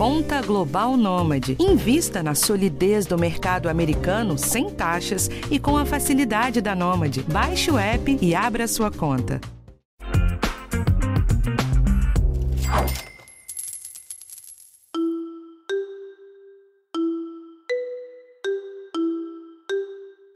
Conta 0.00 0.40
Global 0.40 0.96
Nômade. 0.96 1.58
Invista 1.60 2.22
na 2.22 2.34
solidez 2.34 3.04
do 3.04 3.18
mercado 3.18 3.68
americano 3.68 4.38
sem 4.38 4.70
taxas 4.70 5.28
e 5.50 5.58
com 5.58 5.76
a 5.76 5.84
facilidade 5.84 6.62
da 6.62 6.74
Nômade. 6.74 7.22
Baixe 7.24 7.70
o 7.70 7.76
app 7.76 8.18
e 8.18 8.34
abra 8.34 8.66
sua 8.66 8.90
conta. 8.90 9.38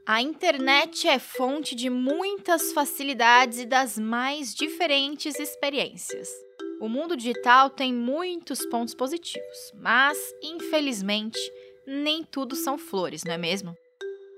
A 0.05 0.21
internet 0.21 1.07
é 1.07 1.17
fonte 1.17 1.73
de 1.73 1.89
muitas 1.89 2.71
facilidades 2.71 3.57
e 3.57 3.65
das 3.65 3.97
mais 3.97 4.53
diferentes 4.53 5.39
experiências. 5.39 6.44
O 6.81 6.89
mundo 6.89 7.15
digital 7.15 7.69
tem 7.69 7.93
muitos 7.93 8.65
pontos 8.65 8.93
positivos, 8.93 9.71
mas, 9.75 10.17
infelizmente, 10.43 11.39
nem 11.87 12.23
tudo 12.23 12.55
são 12.55 12.77
flores, 12.77 13.23
não 13.23 13.33
é 13.33 13.37
mesmo? 13.37 13.75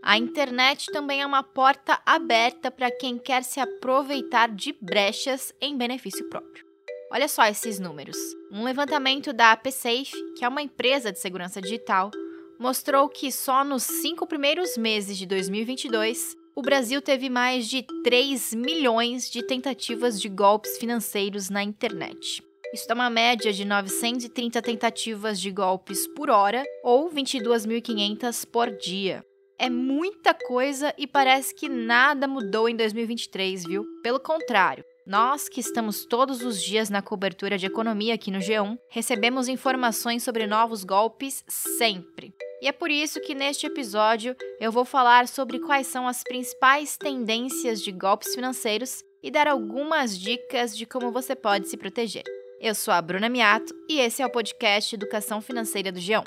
A 0.03 0.17
internet 0.17 0.85
também 0.91 1.21
é 1.21 1.25
uma 1.25 1.43
porta 1.43 1.99
aberta 2.05 2.69
para 2.69 2.91
quem 2.91 3.17
quer 3.17 3.43
se 3.43 3.59
aproveitar 3.59 4.49
de 4.49 4.71
brechas 4.79 5.51
em 5.59 5.75
benefício 5.75 6.29
próprio. 6.29 6.65
Olha 7.11 7.27
só 7.27 7.45
esses 7.45 7.79
números. 7.79 8.17
Um 8.51 8.63
levantamento 8.63 9.33
da 9.33 9.51
AppSafe, 9.51 10.13
que 10.37 10.45
é 10.45 10.47
uma 10.47 10.61
empresa 10.61 11.11
de 11.11 11.19
segurança 11.19 11.61
digital, 11.61 12.11
mostrou 12.59 13.09
que 13.09 13.31
só 13.31 13.63
nos 13.63 13.83
cinco 13.83 14.27
primeiros 14.27 14.77
meses 14.77 15.17
de 15.17 15.25
2022, 15.25 16.35
o 16.57 16.61
Brasil 16.63 16.99
teve 17.03 17.29
mais 17.29 17.67
de 17.67 17.85
3 18.03 18.55
milhões 18.55 19.29
de 19.29 19.43
tentativas 19.43 20.19
de 20.19 20.27
golpes 20.27 20.75
financeiros 20.79 21.51
na 21.51 21.61
internet. 21.61 22.43
Isso 22.73 22.87
dá 22.87 22.95
uma 22.95 23.11
média 23.11 23.53
de 23.53 23.63
930 23.63 24.59
tentativas 24.63 25.39
de 25.39 25.51
golpes 25.51 26.07
por 26.15 26.31
hora 26.31 26.63
ou 26.83 27.11
22.500 27.11 28.43
por 28.47 28.71
dia. 28.75 29.23
É 29.59 29.69
muita 29.69 30.33
coisa 30.33 30.91
e 30.97 31.05
parece 31.05 31.53
que 31.53 31.69
nada 31.69 32.27
mudou 32.27 32.67
em 32.67 32.75
2023, 32.75 33.63
viu? 33.63 33.85
Pelo 34.01 34.19
contrário, 34.19 34.83
nós 35.05 35.47
que 35.47 35.59
estamos 35.59 36.05
todos 36.05 36.41
os 36.41 36.59
dias 36.59 36.89
na 36.89 37.03
cobertura 37.03 37.55
de 37.55 37.67
economia 37.67 38.15
aqui 38.15 38.31
no 38.31 38.39
G1, 38.39 38.75
recebemos 38.89 39.47
informações 39.47 40.23
sobre 40.23 40.47
novos 40.47 40.83
golpes 40.83 41.43
sempre. 41.47 42.33
E 42.61 42.67
é 42.67 42.71
por 42.71 42.89
isso 42.89 43.21
que 43.21 43.35
neste 43.35 43.67
episódio 43.67 44.35
eu 44.59 44.71
vou 44.71 44.83
falar 44.83 45.27
sobre 45.27 45.59
quais 45.59 45.85
são 45.87 46.07
as 46.07 46.23
principais 46.23 46.97
tendências 46.97 47.81
de 47.81 47.91
golpes 47.91 48.33
financeiros 48.33 49.03
e 49.21 49.29
dar 49.29 49.47
algumas 49.47 50.17
dicas 50.17 50.75
de 50.75 50.85
como 50.85 51.11
você 51.11 51.35
pode 51.35 51.69
se 51.69 51.77
proteger. 51.77 52.23
Eu 52.59 52.73
sou 52.73 52.91
a 52.91 53.01
Bruna 53.01 53.29
Miato 53.29 53.73
e 53.87 53.99
esse 53.99 54.23
é 54.23 54.25
o 54.25 54.31
podcast 54.31 54.95
Educação 54.95 55.39
Financeira 55.39 55.91
do 55.91 55.99
G1. 55.99 56.23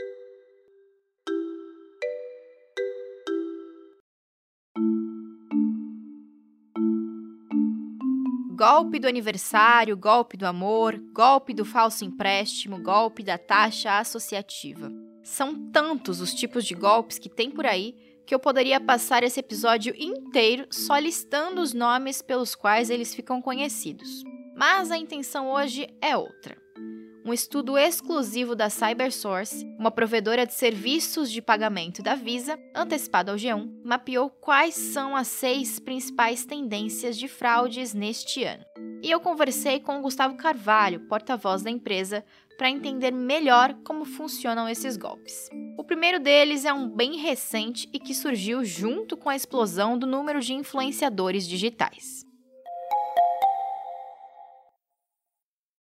Golpe 8.56 9.00
do 9.00 9.08
aniversário, 9.08 9.96
golpe 9.96 10.36
do 10.36 10.46
amor, 10.46 10.96
golpe 11.12 11.52
do 11.54 11.64
falso 11.64 12.04
empréstimo, 12.04 12.80
golpe 12.80 13.24
da 13.24 13.38
taxa 13.38 13.98
associativa. 13.98 15.09
São 15.30 15.54
tantos 15.70 16.20
os 16.20 16.34
tipos 16.34 16.64
de 16.64 16.74
golpes 16.74 17.16
que 17.16 17.28
tem 17.28 17.52
por 17.52 17.64
aí 17.64 17.94
que 18.26 18.34
eu 18.34 18.38
poderia 18.40 18.80
passar 18.80 19.22
esse 19.22 19.38
episódio 19.38 19.94
inteiro 19.96 20.66
só 20.72 20.98
listando 20.98 21.60
os 21.60 21.72
nomes 21.72 22.20
pelos 22.20 22.56
quais 22.56 22.90
eles 22.90 23.14
ficam 23.14 23.40
conhecidos. 23.40 24.24
Mas 24.56 24.90
a 24.90 24.98
intenção 24.98 25.48
hoje 25.52 25.88
é 26.02 26.16
outra. 26.16 26.60
Um 27.24 27.32
estudo 27.32 27.78
exclusivo 27.78 28.56
da 28.56 28.68
CyberSource, 28.68 29.64
uma 29.78 29.92
provedora 29.92 30.44
de 30.44 30.52
serviços 30.52 31.30
de 31.30 31.40
pagamento 31.40 32.02
da 32.02 32.16
Visa, 32.16 32.58
antecipado 32.74 33.30
ao 33.30 33.36
G1, 33.36 33.70
mapeou 33.84 34.30
quais 34.30 34.74
são 34.74 35.14
as 35.14 35.28
seis 35.28 35.78
principais 35.78 36.44
tendências 36.44 37.16
de 37.16 37.28
fraudes 37.28 37.94
neste 37.94 38.42
ano. 38.42 38.64
E 39.02 39.10
eu 39.10 39.20
conversei 39.20 39.78
com 39.80 39.98
o 39.98 40.02
Gustavo 40.02 40.36
Carvalho, 40.36 41.06
porta-voz 41.08 41.62
da 41.62 41.70
empresa, 41.70 42.24
para 42.60 42.68
entender 42.68 43.10
melhor 43.10 43.72
como 43.82 44.04
funcionam 44.04 44.68
esses 44.68 44.94
golpes. 44.94 45.48
O 45.78 45.82
primeiro 45.82 46.20
deles 46.20 46.66
é 46.66 46.72
um 46.74 46.90
bem 46.90 47.16
recente 47.16 47.88
e 47.90 47.98
que 47.98 48.12
surgiu 48.12 48.62
junto 48.66 49.16
com 49.16 49.30
a 49.30 49.34
explosão 49.34 49.98
do 49.98 50.06
número 50.06 50.42
de 50.42 50.52
influenciadores 50.52 51.48
digitais. 51.48 52.22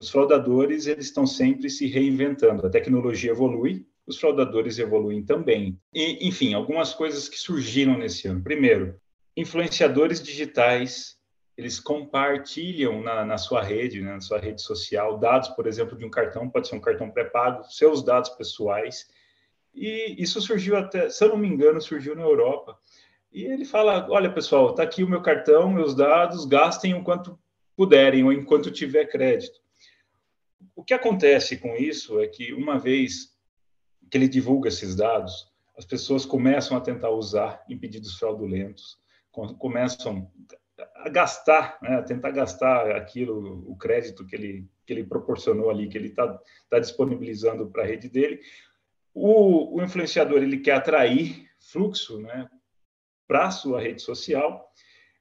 Os 0.01 0.09
fraudadores 0.09 0.87
eles 0.87 1.05
estão 1.05 1.25
sempre 1.25 1.69
se 1.69 1.87
reinventando. 1.87 2.67
A 2.67 2.69
tecnologia 2.69 3.31
evolui, 3.31 3.87
os 4.05 4.19
fraudadores 4.19 4.77
evoluem 4.77 5.23
também. 5.23 5.79
E, 5.93 6.27
enfim, 6.27 6.53
algumas 6.53 6.93
coisas 6.93 7.29
que 7.29 7.39
surgiram 7.39 7.97
nesse 7.97 8.27
ano. 8.27 8.43
Primeiro, 8.43 8.99
influenciadores 9.37 10.21
digitais 10.21 11.16
eles 11.57 11.79
compartilham 11.79 13.01
na, 13.01 13.25
na 13.25 13.37
sua 13.37 13.63
rede, 13.63 13.99
né, 13.99 14.13
na 14.13 14.21
sua 14.21 14.37
rede 14.37 14.61
social, 14.61 15.17
dados, 15.17 15.49
por 15.49 15.65
exemplo, 15.65 15.97
de 15.97 16.05
um 16.05 16.09
cartão, 16.09 16.47
pode 16.47 16.67
ser 16.67 16.75
um 16.75 16.79
cartão 16.79 17.09
pré-pago, 17.09 17.63
seus 17.63 18.03
dados 18.03 18.29
pessoais. 18.29 19.09
E 19.73 20.15
isso 20.19 20.39
surgiu 20.39 20.77
até, 20.77 21.09
se 21.09 21.23
eu 21.23 21.29
não 21.29 21.37
me 21.37 21.47
engano, 21.47 21.81
surgiu 21.81 22.15
na 22.15 22.21
Europa. 22.21 22.77
E 23.31 23.43
ele 23.43 23.65
fala: 23.65 24.07
olha, 24.09 24.31
pessoal, 24.31 24.69
está 24.69 24.83
aqui 24.83 25.03
o 25.03 25.09
meu 25.09 25.21
cartão, 25.21 25.69
meus 25.69 25.95
dados, 25.95 26.45
gastem 26.45 26.93
o 26.93 27.03
quanto 27.03 27.37
puderem 27.75 28.23
ou 28.23 28.31
enquanto 28.31 28.71
tiver 28.71 29.05
crédito. 29.05 29.59
O 30.75 30.83
que 30.83 30.93
acontece 30.93 31.57
com 31.57 31.75
isso 31.75 32.19
é 32.19 32.27
que, 32.27 32.53
uma 32.53 32.77
vez 32.77 33.35
que 34.09 34.17
ele 34.17 34.27
divulga 34.27 34.69
esses 34.69 34.95
dados, 34.95 35.47
as 35.75 35.85
pessoas 35.85 36.25
começam 36.25 36.77
a 36.77 36.81
tentar 36.81 37.09
usar 37.09 37.63
em 37.69 37.77
pedidos 37.77 38.17
fraudulentos, 38.17 38.97
começam 39.59 40.31
gastar, 41.09 41.77
né, 41.81 42.01
tentar 42.01 42.31
gastar 42.31 42.91
aquilo, 42.95 43.63
o 43.69 43.75
crédito 43.75 44.25
que 44.25 44.35
ele, 44.35 44.69
que 44.85 44.93
ele 44.93 45.03
proporcionou 45.03 45.69
ali, 45.69 45.87
que 45.87 45.97
ele 45.97 46.09
está 46.09 46.39
tá 46.69 46.79
disponibilizando 46.79 47.69
para 47.69 47.83
a 47.83 47.85
rede 47.85 48.09
dele. 48.09 48.39
O, 49.13 49.77
o, 49.77 49.83
influenciador 49.83 50.41
ele 50.41 50.59
quer 50.59 50.73
atrair 50.73 51.47
fluxo 51.59 52.19
né, 52.19 52.49
para 53.27 53.47
a 53.47 53.51
sua 53.51 53.81
rede 53.81 54.01
social, 54.01 54.71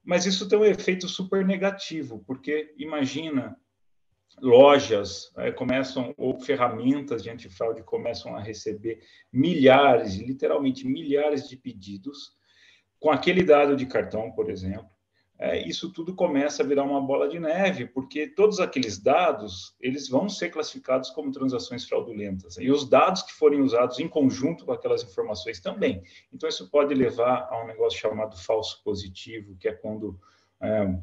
mas 0.05 0.27
isso 0.27 0.49
tem 0.49 0.59
um 0.59 0.65
efeito 0.65 1.09
super 1.09 1.45
negativo, 1.45 2.23
porque 2.27 2.75
imagina 2.79 3.57
lojas 4.41 5.33
né, 5.37 5.51
começam 5.51 6.15
ou 6.17 6.39
ferramentas 6.39 7.23
de 7.23 7.31
antifraude 7.31 7.83
começam 7.83 8.37
a 8.37 8.41
receber 8.41 9.01
milhares, 9.33 10.17
literalmente 10.17 10.87
milhares 10.87 11.49
de 11.49 11.57
pedidos 11.57 12.37
com 12.99 13.11
aquele 13.11 13.43
dado 13.43 13.77
de 13.77 13.87
cartão, 13.87 14.31
por 14.33 14.51
exemplo, 14.51 14.96
é, 15.39 15.67
isso 15.69 15.93
tudo 15.93 16.15
começa 16.15 16.63
a 16.63 16.67
virar 16.67 16.85
uma 16.85 17.01
bola 17.01 17.29
de 17.29 17.39
neve, 17.39 17.87
porque 17.87 18.27
todos 18.27 18.59
aqueles 18.59 18.99
dados 18.99 19.75
eles 19.81 20.09
vão 20.09 20.29
ser 20.29 20.49
classificados 20.49 21.11
como 21.11 21.31
transações 21.31 21.85
fraudulentas 21.85 22.57
e 22.57 22.71
os 22.71 22.89
dados 22.89 23.23
que 23.23 23.33
forem 23.33 23.61
usados 23.61 23.99
em 23.99 24.09
conjunto 24.09 24.65
com 24.65 24.73
aquelas 24.73 25.03
informações 25.03 25.61
também. 25.61 26.03
Então 26.33 26.49
isso 26.49 26.71
pode 26.71 26.95
levar 26.95 27.49
a 27.51 27.63
um 27.63 27.67
negócio 27.67 27.99
chamado 27.99 28.37
falso 28.37 28.83
positivo, 28.83 29.57
que 29.59 29.69
é 29.69 29.73
quando 29.73 30.19
é, 30.59 30.99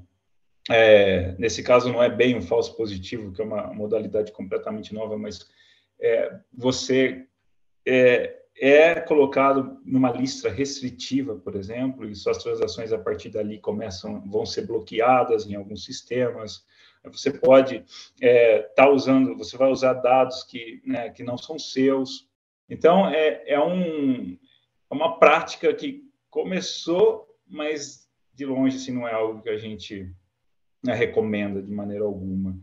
é, 0.71 1.35
nesse 1.37 1.61
caso 1.61 1.91
não 1.91 2.01
é 2.01 2.09
bem 2.09 2.35
um 2.35 2.41
falso 2.41 2.75
positivo, 2.75 3.31
que 3.31 3.41
é 3.41 3.45
uma 3.45 3.71
modalidade 3.73 4.31
completamente 4.31 4.95
nova, 4.95 5.15
mas 5.15 5.47
é, 5.99 6.39
você 6.51 7.27
é, 8.55 8.99
colocado 9.01 9.79
numa 9.83 10.11
lista 10.11 10.49
restritiva, 10.49 11.35
por 11.35 11.55
exemplo, 11.55 12.07
e 12.07 12.15
suas 12.15 12.37
transações 12.37 12.93
a 12.93 12.97
partir 12.97 13.29
dali 13.29 13.59
começam, 13.59 14.21
vão 14.29 14.45
ser 14.45 14.67
bloqueadas 14.67 15.45
em 15.45 15.55
alguns 15.55 15.83
sistemas. 15.83 16.65
Você 17.05 17.31
pode 17.31 17.77
estar 17.77 17.87
é, 18.21 18.61
tá 18.75 18.89
usando, 18.89 19.37
você 19.37 19.57
vai 19.57 19.69
usar 19.71 19.93
dados 19.93 20.43
que, 20.43 20.81
né, 20.85 21.09
que 21.09 21.23
não 21.23 21.37
são 21.37 21.57
seus. 21.59 22.29
Então, 22.69 23.09
é, 23.09 23.43
é, 23.45 23.59
um, 23.59 24.37
é 24.89 24.93
uma 24.93 25.19
prática 25.19 25.73
que 25.73 26.09
começou, 26.29 27.27
mas 27.47 28.07
de 28.33 28.45
longe 28.45 28.77
assim, 28.77 28.91
não 28.91 29.07
é 29.07 29.13
algo 29.13 29.41
que 29.41 29.49
a 29.49 29.57
gente 29.57 30.09
né, 30.81 30.93
recomenda 30.93 31.61
de 31.61 31.71
maneira 31.71 32.05
alguma. 32.05 32.57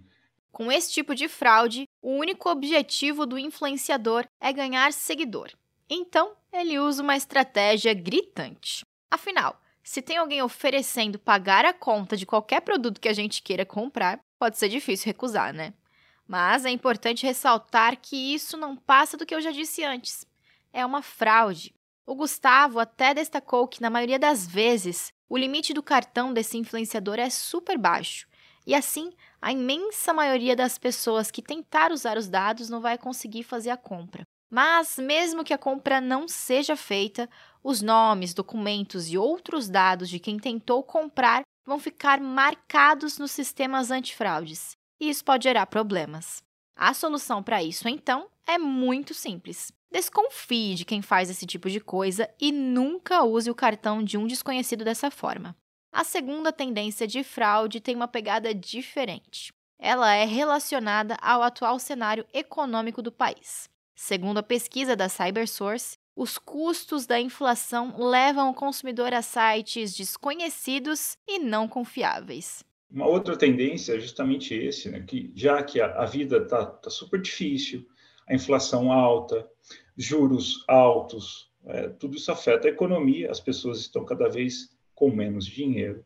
Com 0.50 0.70
esse 0.70 0.92
tipo 0.92 1.14
de 1.14 1.28
fraude, 1.28 1.84
o 2.02 2.10
único 2.10 2.48
objetivo 2.48 3.26
do 3.26 3.38
influenciador 3.38 4.26
é 4.40 4.52
ganhar 4.52 4.92
seguidor. 4.92 5.50
Então, 5.90 6.36
ele 6.52 6.78
usa 6.78 7.02
uma 7.02 7.16
estratégia 7.16 7.92
gritante. 7.92 8.84
Afinal, 9.10 9.60
se 9.82 10.00
tem 10.00 10.16
alguém 10.16 10.40
oferecendo 10.40 11.18
pagar 11.18 11.64
a 11.64 11.72
conta 11.72 12.16
de 12.16 12.24
qualquer 12.24 12.60
produto 12.60 13.00
que 13.00 13.08
a 13.08 13.12
gente 13.12 13.42
queira 13.42 13.66
comprar, 13.66 14.20
pode 14.38 14.56
ser 14.56 14.68
difícil 14.68 15.06
recusar, 15.06 15.52
né? 15.52 15.74
Mas 16.28 16.64
é 16.64 16.70
importante 16.70 17.26
ressaltar 17.26 18.00
que 18.00 18.16
isso 18.32 18.56
não 18.56 18.76
passa 18.76 19.16
do 19.16 19.26
que 19.26 19.34
eu 19.34 19.40
já 19.40 19.50
disse 19.50 19.82
antes. 19.82 20.24
É 20.72 20.86
uma 20.86 21.02
fraude. 21.02 21.74
O 22.06 22.14
Gustavo 22.14 22.78
até 22.78 23.12
destacou 23.12 23.66
que, 23.66 23.82
na 23.82 23.90
maioria 23.90 24.18
das 24.18 24.46
vezes, 24.46 25.12
o 25.28 25.36
limite 25.36 25.74
do 25.74 25.82
cartão 25.82 26.32
desse 26.32 26.56
influenciador 26.56 27.18
é 27.18 27.30
super 27.30 27.76
baixo 27.78 28.28
E 28.66 28.74
assim, 28.74 29.10
a 29.42 29.50
imensa 29.50 30.12
maioria 30.12 30.54
das 30.54 30.78
pessoas 30.78 31.30
que 31.32 31.42
tentar 31.42 31.90
usar 31.90 32.16
os 32.16 32.28
dados 32.28 32.68
não 32.68 32.80
vai 32.80 32.96
conseguir 32.96 33.42
fazer 33.42 33.70
a 33.70 33.76
compra. 33.76 34.22
Mas, 34.50 34.98
mesmo 34.98 35.44
que 35.44 35.54
a 35.54 35.58
compra 35.58 36.00
não 36.00 36.26
seja 36.26 36.74
feita, 36.74 37.30
os 37.62 37.80
nomes, 37.80 38.34
documentos 38.34 39.08
e 39.08 39.16
outros 39.16 39.68
dados 39.68 40.10
de 40.10 40.18
quem 40.18 40.38
tentou 40.38 40.82
comprar 40.82 41.42
vão 41.64 41.78
ficar 41.78 42.20
marcados 42.20 43.16
nos 43.16 43.30
sistemas 43.30 43.90
antifraudes, 43.90 44.76
e 44.98 45.08
isso 45.08 45.24
pode 45.24 45.44
gerar 45.44 45.66
problemas. 45.66 46.42
A 46.76 46.92
solução 46.92 47.42
para 47.42 47.62
isso, 47.62 47.88
então, 47.88 48.28
é 48.46 48.58
muito 48.58 49.14
simples. 49.14 49.70
Desconfie 49.92 50.74
de 50.74 50.84
quem 50.84 51.02
faz 51.02 51.30
esse 51.30 51.46
tipo 51.46 51.68
de 51.68 51.78
coisa 51.78 52.28
e 52.40 52.50
nunca 52.50 53.22
use 53.22 53.50
o 53.50 53.54
cartão 53.54 54.02
de 54.02 54.16
um 54.16 54.26
desconhecido 54.26 54.84
dessa 54.84 55.10
forma. 55.10 55.54
A 55.92 56.04
segunda 56.04 56.52
tendência 56.52 57.06
de 57.06 57.22
fraude 57.22 57.80
tem 57.80 57.96
uma 57.96 58.08
pegada 58.08 58.54
diferente. 58.54 59.52
Ela 59.78 60.14
é 60.14 60.24
relacionada 60.24 61.16
ao 61.20 61.42
atual 61.42 61.78
cenário 61.78 62.26
econômico 62.32 63.02
do 63.02 63.10
país. 63.10 63.68
Segundo 64.02 64.38
a 64.38 64.42
pesquisa 64.42 64.96
da 64.96 65.10
CyberSource, 65.10 65.98
os 66.16 66.38
custos 66.38 67.06
da 67.06 67.20
inflação 67.20 67.94
levam 67.98 68.48
o 68.48 68.54
consumidor 68.54 69.12
a 69.12 69.20
sites 69.20 69.94
desconhecidos 69.94 71.18
e 71.28 71.38
não 71.38 71.68
confiáveis. 71.68 72.64
Uma 72.90 73.06
outra 73.06 73.36
tendência 73.36 73.94
é 73.94 74.00
justamente 74.00 74.54
esse, 74.54 74.88
né? 74.88 75.04
que 75.06 75.30
já 75.36 75.62
que 75.62 75.82
a, 75.82 76.00
a 76.00 76.06
vida 76.06 76.38
está 76.38 76.64
tá 76.64 76.88
super 76.88 77.20
difícil, 77.20 77.86
a 78.26 78.34
inflação 78.34 78.90
alta, 78.90 79.46
juros 79.94 80.64
altos, 80.66 81.52
é, 81.66 81.90
tudo 81.90 82.16
isso 82.16 82.32
afeta 82.32 82.68
a 82.68 82.70
economia, 82.70 83.30
as 83.30 83.38
pessoas 83.38 83.80
estão 83.80 84.02
cada 84.06 84.30
vez 84.30 84.74
com 84.94 85.10
menos 85.10 85.44
dinheiro, 85.44 86.02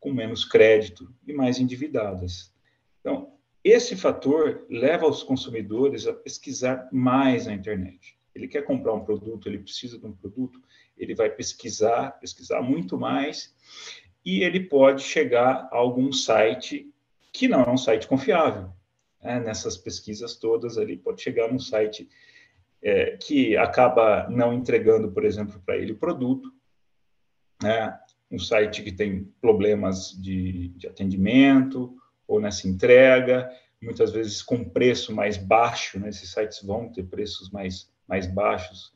com 0.00 0.12
menos 0.12 0.44
crédito 0.44 1.08
e 1.24 1.32
mais 1.32 1.60
endividadas. 1.60 2.52
Então, 2.98 3.37
esse 3.70 3.96
fator 3.96 4.66
leva 4.70 5.06
os 5.06 5.22
consumidores 5.22 6.06
a 6.06 6.12
pesquisar 6.12 6.88
mais 6.92 7.46
na 7.46 7.54
internet. 7.54 8.16
Ele 8.34 8.46
quer 8.46 8.62
comprar 8.62 8.94
um 8.94 9.04
produto, 9.04 9.48
ele 9.48 9.58
precisa 9.58 9.98
de 9.98 10.06
um 10.06 10.12
produto, 10.12 10.60
ele 10.96 11.14
vai 11.14 11.30
pesquisar, 11.30 12.12
pesquisar 12.20 12.62
muito 12.62 12.96
mais, 12.96 13.54
e 14.24 14.42
ele 14.42 14.60
pode 14.60 15.02
chegar 15.02 15.68
a 15.72 15.76
algum 15.76 16.12
site 16.12 16.92
que 17.32 17.48
não 17.48 17.62
é 17.62 17.70
um 17.70 17.76
site 17.76 18.06
confiável. 18.06 18.70
Né? 19.22 19.40
Nessas 19.40 19.76
pesquisas 19.76 20.36
todas, 20.36 20.76
ele 20.76 20.96
pode 20.96 21.22
chegar 21.22 21.50
num 21.50 21.58
site 21.58 22.08
é, 22.82 23.16
que 23.16 23.56
acaba 23.56 24.28
não 24.28 24.52
entregando, 24.52 25.10
por 25.10 25.24
exemplo, 25.24 25.60
para 25.64 25.76
ele 25.76 25.92
o 25.92 25.98
produto, 25.98 26.52
né? 27.62 27.98
um 28.30 28.38
site 28.38 28.82
que 28.82 28.92
tem 28.92 29.24
problemas 29.40 30.12
de, 30.12 30.68
de 30.70 30.86
atendimento 30.86 31.96
ou 32.28 32.38
nessa 32.38 32.68
entrega, 32.68 33.50
muitas 33.80 34.12
vezes 34.12 34.42
com 34.42 34.62
preço 34.62 35.14
mais 35.14 35.38
baixo, 35.38 35.98
né? 35.98 36.10
esses 36.10 36.30
sites 36.30 36.62
vão 36.62 36.92
ter 36.92 37.04
preços 37.04 37.50
mais, 37.50 37.90
mais 38.06 38.26
baixos, 38.26 38.92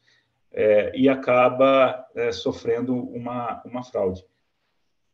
é, 0.52 0.92
e 0.94 1.08
acaba 1.08 2.06
é, 2.14 2.30
sofrendo 2.30 2.94
uma, 2.94 3.62
uma 3.64 3.82
fraude, 3.82 4.22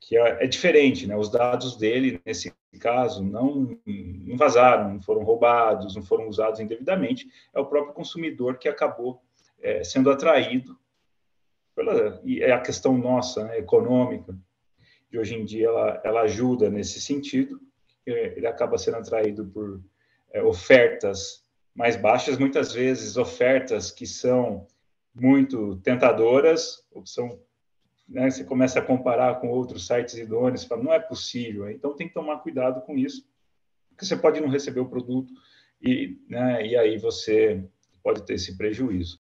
que 0.00 0.16
é, 0.16 0.44
é, 0.44 0.46
diferente, 0.46 1.06
né? 1.06 1.16
os 1.16 1.30
dados 1.30 1.76
dele, 1.76 2.20
nesse 2.26 2.52
caso, 2.80 3.22
não, 3.22 3.78
não 3.86 4.36
vazaram, 4.36 4.94
não 4.94 5.00
foram 5.00 5.22
roubados, 5.22 5.94
não 5.94 6.02
foram 6.02 6.28
usados 6.28 6.60
indevidamente, 6.60 7.28
é 7.54 7.60
o 7.60 7.66
próprio 7.66 7.94
consumidor 7.94 8.58
que 8.58 8.68
acabou 8.68 9.22
é, 9.60 9.84
sendo 9.84 10.10
atraído 10.10 10.78
pela, 11.74 12.20
e 12.24 12.42
é 12.42 12.52
a 12.52 12.60
questão 12.60 12.96
nossa, 12.96 13.44
né, 13.44 13.58
econômica, 13.58 14.36
de 15.10 15.18
hoje 15.18 15.34
em 15.34 15.44
dia 15.44 15.68
ela, 15.68 16.00
ela 16.04 16.20
ajuda 16.22 16.68
nesse 16.68 17.00
sentido, 17.00 17.60
ele 18.10 18.46
acaba 18.46 18.78
sendo 18.78 18.96
atraído 18.96 19.46
por 19.46 19.80
é, 20.32 20.42
ofertas 20.42 21.44
mais 21.74 21.96
baixas, 21.96 22.38
muitas 22.38 22.72
vezes 22.72 23.16
ofertas 23.16 23.90
que 23.90 24.06
são 24.06 24.66
muito 25.14 25.76
tentadoras, 25.76 26.84
são, 27.04 27.40
né, 28.08 28.30
você 28.30 28.44
começa 28.44 28.78
a 28.78 28.84
comparar 28.84 29.40
com 29.40 29.48
outros 29.48 29.86
sites 29.86 30.14
idôneos, 30.14 30.64
fala, 30.64 30.82
não 30.82 30.92
é 30.92 30.98
possível, 30.98 31.70
então 31.70 31.94
tem 31.94 32.08
que 32.08 32.14
tomar 32.14 32.38
cuidado 32.38 32.80
com 32.82 32.96
isso, 32.96 33.28
porque 33.90 34.04
você 34.04 34.16
pode 34.16 34.40
não 34.40 34.48
receber 34.48 34.80
o 34.80 34.88
produto 34.88 35.32
e, 35.80 36.18
né, 36.28 36.66
e 36.66 36.76
aí 36.76 36.98
você 36.98 37.64
pode 38.02 38.24
ter 38.24 38.34
esse 38.34 38.56
prejuízo. 38.56 39.20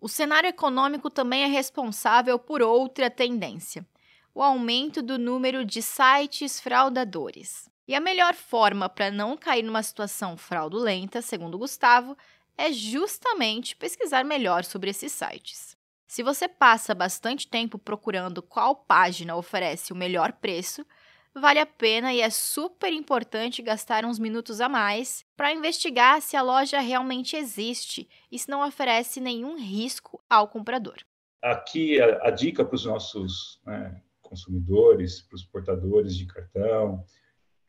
O 0.00 0.08
cenário 0.08 0.48
econômico 0.48 1.08
também 1.08 1.44
é 1.44 1.46
responsável 1.46 2.36
por 2.36 2.60
outra 2.60 3.08
tendência: 3.08 3.86
o 4.34 4.42
aumento 4.42 5.00
do 5.00 5.16
número 5.16 5.64
de 5.64 5.80
sites 5.80 6.58
fraudadores. 6.58 7.70
E 7.92 7.94
a 7.94 8.00
melhor 8.00 8.32
forma 8.32 8.88
para 8.88 9.10
não 9.10 9.36
cair 9.36 9.62
numa 9.62 9.82
situação 9.82 10.34
fraudulenta, 10.34 11.20
segundo 11.20 11.58
Gustavo, 11.58 12.16
é 12.56 12.72
justamente 12.72 13.76
pesquisar 13.76 14.24
melhor 14.24 14.64
sobre 14.64 14.88
esses 14.88 15.12
sites. 15.12 15.76
Se 16.06 16.22
você 16.22 16.48
passa 16.48 16.94
bastante 16.94 17.46
tempo 17.46 17.78
procurando 17.78 18.40
qual 18.40 18.74
página 18.74 19.36
oferece 19.36 19.92
o 19.92 19.94
melhor 19.94 20.32
preço, 20.32 20.86
vale 21.34 21.58
a 21.58 21.66
pena 21.66 22.14
e 22.14 22.22
é 22.22 22.30
super 22.30 22.90
importante 22.90 23.60
gastar 23.60 24.06
uns 24.06 24.18
minutos 24.18 24.62
a 24.62 24.70
mais 24.70 25.22
para 25.36 25.52
investigar 25.52 26.22
se 26.22 26.34
a 26.34 26.40
loja 26.40 26.80
realmente 26.80 27.36
existe 27.36 28.08
e 28.30 28.38
se 28.38 28.48
não 28.48 28.66
oferece 28.66 29.20
nenhum 29.20 29.58
risco 29.58 30.18
ao 30.30 30.48
comprador. 30.48 30.96
Aqui 31.42 32.00
a, 32.00 32.28
a 32.28 32.30
dica 32.30 32.64
para 32.64 32.74
os 32.74 32.86
nossos 32.86 33.60
né, 33.66 34.00
consumidores, 34.22 35.20
para 35.20 35.36
os 35.36 35.44
portadores 35.44 36.16
de 36.16 36.24
cartão, 36.24 37.04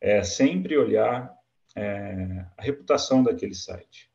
é 0.00 0.22
sempre 0.22 0.76
olhar 0.76 1.32
é, 1.76 2.46
a 2.56 2.62
reputação 2.62 3.22
daquele 3.22 3.54
site, 3.54 4.10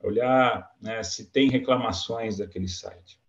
olhar 0.00 0.70
né, 0.80 1.02
se 1.02 1.30
tem 1.30 1.48
reclamações 1.48 2.38
daquele 2.38 2.68
site, 2.68 3.20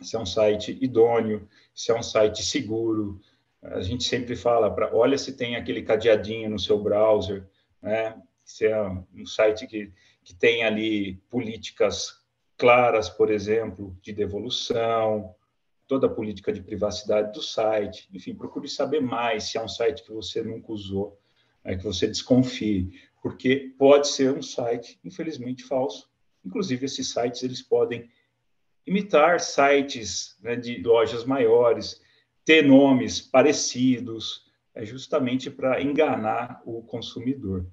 se 0.00 0.16
é 0.16 0.18
um 0.18 0.26
site 0.26 0.78
idôneo, 0.80 1.48
se 1.74 1.90
é 1.90 1.94
um 1.94 2.02
site 2.02 2.42
seguro, 2.42 3.20
a 3.62 3.80
gente 3.80 4.04
sempre 4.04 4.34
fala 4.36 4.74
para 4.74 4.94
olha 4.94 5.18
se 5.18 5.36
tem 5.36 5.56
aquele 5.56 5.82
cadeadinho 5.82 6.48
no 6.48 6.58
seu 6.58 6.82
browser, 6.82 7.46
né? 7.82 8.20
Se 8.42 8.66
é 8.66 8.82
um 8.82 9.26
site 9.26 9.66
que, 9.66 9.92
que 10.24 10.34
tem 10.34 10.64
ali 10.64 11.16
políticas 11.28 12.20
claras, 12.56 13.08
por 13.08 13.30
exemplo, 13.30 13.96
de 14.02 14.12
devolução, 14.12 15.34
toda 15.86 16.06
a 16.06 16.10
política 16.10 16.52
de 16.52 16.62
privacidade 16.62 17.32
do 17.32 17.42
site. 17.42 18.08
Enfim, 18.12 18.34
procure 18.34 18.68
saber 18.68 19.00
mais 19.00 19.44
se 19.44 19.58
é 19.58 19.62
um 19.62 19.68
site 19.68 20.02
que 20.02 20.12
você 20.12 20.42
nunca 20.42 20.72
usou, 20.72 21.19
né, 21.64 21.76
que 21.76 21.84
você 21.84 22.06
desconfie, 22.06 22.92
porque 23.22 23.74
pode 23.78 24.08
ser 24.08 24.32
um 24.32 24.42
site, 24.42 24.98
infelizmente, 25.04 25.64
falso. 25.64 26.08
Inclusive, 26.44 26.86
esses 26.86 27.08
sites 27.08 27.42
eles 27.42 27.62
podem 27.62 28.10
imitar 28.86 29.40
sites 29.40 30.36
né, 30.42 30.56
de 30.56 30.82
lojas 30.82 31.24
maiores, 31.24 32.00
ter 32.44 32.66
nomes 32.66 33.20
parecidos, 33.20 34.46
é 34.74 34.84
justamente 34.84 35.50
para 35.50 35.82
enganar 35.82 36.62
o 36.64 36.82
consumidor. 36.82 37.66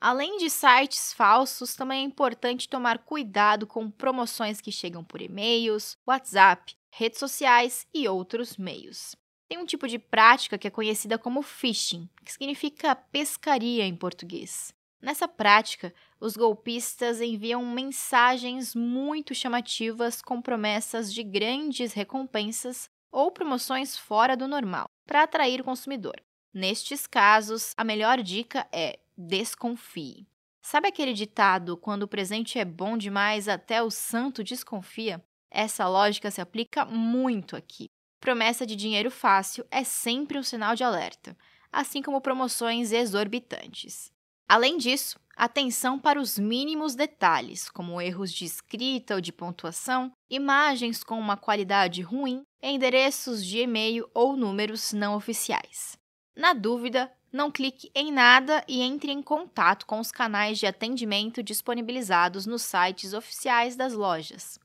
Além 0.00 0.38
de 0.38 0.48
sites 0.48 1.12
falsos, 1.12 1.74
também 1.74 2.02
é 2.02 2.06
importante 2.06 2.68
tomar 2.68 2.98
cuidado 3.00 3.66
com 3.66 3.90
promoções 3.90 4.60
que 4.60 4.72
chegam 4.72 5.04
por 5.04 5.20
e-mails, 5.20 5.96
WhatsApp, 6.06 6.74
redes 6.90 7.18
sociais 7.18 7.86
e 7.92 8.08
outros 8.08 8.56
meios. 8.56 9.14
Tem 9.50 9.58
um 9.58 9.66
tipo 9.66 9.88
de 9.88 9.98
prática 9.98 10.56
que 10.56 10.68
é 10.68 10.70
conhecida 10.70 11.18
como 11.18 11.42
phishing, 11.42 12.08
que 12.24 12.30
significa 12.30 12.94
pescaria 12.94 13.84
em 13.84 13.96
português. 13.96 14.72
Nessa 15.02 15.26
prática, 15.26 15.92
os 16.20 16.36
golpistas 16.36 17.20
enviam 17.20 17.66
mensagens 17.66 18.76
muito 18.76 19.34
chamativas 19.34 20.22
com 20.22 20.40
promessas 20.40 21.12
de 21.12 21.24
grandes 21.24 21.92
recompensas 21.92 22.88
ou 23.10 23.32
promoções 23.32 23.98
fora 23.98 24.36
do 24.36 24.46
normal, 24.46 24.86
para 25.04 25.24
atrair 25.24 25.60
o 25.60 25.64
consumidor. 25.64 26.22
Nestes 26.54 27.08
casos, 27.08 27.74
a 27.76 27.82
melhor 27.82 28.22
dica 28.22 28.68
é 28.70 29.00
desconfie. 29.18 30.28
Sabe 30.62 30.86
aquele 30.86 31.12
ditado 31.12 31.76
quando 31.76 32.04
o 32.04 32.08
presente 32.08 32.56
é 32.56 32.64
bom 32.64 32.96
demais 32.96 33.48
até 33.48 33.82
o 33.82 33.90
santo 33.90 34.44
desconfia? 34.44 35.20
Essa 35.50 35.88
lógica 35.88 36.30
se 36.30 36.40
aplica 36.40 36.84
muito 36.84 37.56
aqui. 37.56 37.88
Promessa 38.20 38.66
de 38.66 38.76
dinheiro 38.76 39.10
fácil 39.10 39.66
é 39.70 39.82
sempre 39.82 40.38
um 40.38 40.42
sinal 40.42 40.76
de 40.76 40.84
alerta, 40.84 41.36
assim 41.72 42.02
como 42.02 42.20
promoções 42.20 42.92
exorbitantes. 42.92 44.12
Além 44.46 44.76
disso, 44.76 45.18
atenção 45.34 45.98
para 45.98 46.20
os 46.20 46.38
mínimos 46.38 46.94
detalhes, 46.94 47.70
como 47.70 48.00
erros 48.00 48.30
de 48.30 48.44
escrita 48.44 49.14
ou 49.14 49.20
de 49.20 49.32
pontuação, 49.32 50.12
imagens 50.28 51.02
com 51.02 51.18
uma 51.18 51.36
qualidade 51.36 52.02
ruim, 52.02 52.42
endereços 52.62 53.44
de 53.44 53.60
e-mail 53.60 54.10
ou 54.12 54.36
números 54.36 54.92
não 54.92 55.14
oficiais. 55.14 55.96
Na 56.36 56.52
dúvida, 56.52 57.10
não 57.32 57.50
clique 57.50 57.90
em 57.94 58.12
nada 58.12 58.62
e 58.68 58.82
entre 58.82 59.12
em 59.12 59.22
contato 59.22 59.86
com 59.86 59.98
os 59.98 60.10
canais 60.10 60.58
de 60.58 60.66
atendimento 60.66 61.42
disponibilizados 61.42 62.44
nos 62.44 62.62
sites 62.62 63.14
oficiais 63.14 63.76
das 63.76 63.94
lojas. 63.94 64.58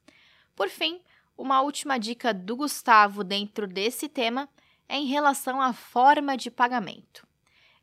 Por 0.55 0.67
fim, 0.67 0.99
uma 1.37 1.61
última 1.61 1.97
dica 1.97 2.33
do 2.33 2.55
Gustavo 2.55 3.23
dentro 3.23 3.67
desse 3.67 4.07
tema 4.07 4.49
é 4.87 4.97
em 4.97 5.05
relação 5.05 5.61
à 5.61 5.73
forma 5.73 6.37
de 6.37 6.49
pagamento. 6.49 7.25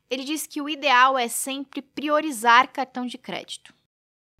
ele 0.09 0.23
diz 0.23 0.45
que 0.45 0.61
o 0.61 0.69
ideal 0.69 1.17
é 1.17 1.27
sempre 1.27 1.81
priorizar 1.81 2.71
cartão 2.71 3.05
de 3.05 3.17
crédito. 3.17 3.73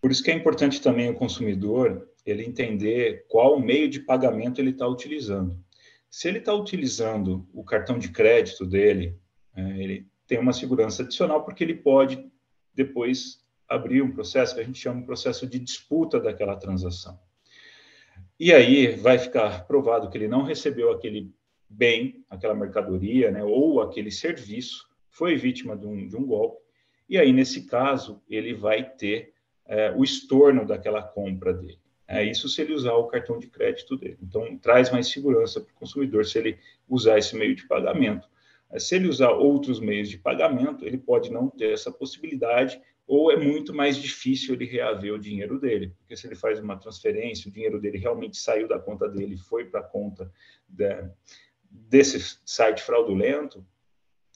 Por 0.00 0.10
isso 0.10 0.22
que 0.22 0.30
é 0.30 0.34
importante 0.34 0.80
também 0.80 1.10
o 1.10 1.14
consumidor 1.14 2.08
ele 2.24 2.44
entender 2.44 3.26
qual 3.28 3.58
meio 3.58 3.88
de 3.88 4.00
pagamento 4.00 4.60
ele 4.60 4.70
está 4.70 4.86
utilizando. 4.86 5.58
Se 6.08 6.28
ele 6.28 6.38
está 6.38 6.54
utilizando 6.54 7.46
o 7.52 7.64
cartão 7.64 7.98
de 7.98 8.10
crédito 8.10 8.64
dele, 8.64 9.18
é, 9.56 9.60
ele 9.82 10.08
tem 10.26 10.38
uma 10.38 10.52
segurança 10.52 11.02
adicional 11.02 11.44
porque 11.44 11.64
ele 11.64 11.74
pode 11.74 12.30
depois 12.72 13.44
abrir 13.68 14.02
um 14.02 14.12
processo 14.12 14.54
que 14.54 14.60
a 14.60 14.64
gente 14.64 14.78
chama 14.78 15.00
de 15.00 15.06
processo 15.06 15.46
de 15.46 15.58
disputa 15.58 16.20
daquela 16.20 16.56
transação. 16.56 17.18
E 18.38 18.52
aí 18.52 18.88
vai 18.96 19.18
ficar 19.18 19.66
provado 19.66 20.10
que 20.10 20.18
ele 20.18 20.28
não 20.28 20.42
recebeu 20.42 20.90
aquele 20.92 21.32
bem, 21.68 22.24
aquela 22.28 22.54
mercadoria, 22.54 23.30
né, 23.30 23.42
ou 23.42 23.80
aquele 23.80 24.10
serviço, 24.10 24.88
foi 25.10 25.36
vítima 25.36 25.76
de 25.76 25.86
um, 25.86 26.06
de 26.06 26.16
um 26.16 26.24
golpe, 26.24 26.64
e 27.08 27.18
aí, 27.18 27.32
nesse 27.32 27.66
caso, 27.66 28.22
ele 28.28 28.54
vai 28.54 28.82
ter 28.82 29.34
é, 29.66 29.92
o 29.92 30.02
estorno 30.02 30.66
daquela 30.66 31.02
compra 31.02 31.52
dele. 31.52 31.78
É 32.06 32.22
isso 32.22 32.48
se 32.48 32.60
ele 32.62 32.74
usar 32.74 32.94
o 32.94 33.06
cartão 33.06 33.38
de 33.38 33.46
crédito 33.46 33.96
dele. 33.96 34.18
Então, 34.22 34.56
traz 34.58 34.90
mais 34.90 35.08
segurança 35.08 35.60
para 35.60 35.70
o 35.70 35.74
consumidor 35.74 36.24
se 36.24 36.38
ele 36.38 36.58
usar 36.88 37.18
esse 37.18 37.36
meio 37.36 37.54
de 37.54 37.66
pagamento. 37.66 38.28
É, 38.70 38.78
se 38.78 38.96
ele 38.96 39.08
usar 39.08 39.30
outros 39.30 39.80
meios 39.80 40.08
de 40.08 40.18
pagamento, 40.18 40.84
ele 40.86 40.98
pode 40.98 41.30
não 41.30 41.48
ter 41.48 41.72
essa 41.72 41.92
possibilidade 41.92 42.80
ou 43.06 43.30
é 43.30 43.36
muito 43.36 43.74
mais 43.74 43.96
difícil 43.96 44.54
ele 44.54 44.64
reaver 44.64 45.12
o 45.12 45.18
dinheiro 45.18 45.58
dele, 45.58 45.94
porque 45.98 46.16
se 46.16 46.26
ele 46.26 46.34
faz 46.34 46.58
uma 46.58 46.76
transferência, 46.76 47.48
o 47.48 47.52
dinheiro 47.52 47.80
dele 47.80 47.98
realmente 47.98 48.36
saiu 48.36 48.66
da 48.66 48.78
conta 48.78 49.08
dele, 49.08 49.36
foi 49.36 49.66
para 49.66 49.80
a 49.80 49.84
conta 49.84 50.32
da, 50.68 51.10
desse 51.70 52.38
site 52.44 52.82
fraudulento, 52.82 53.64